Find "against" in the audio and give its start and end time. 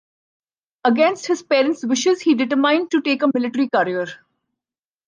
0.83-1.27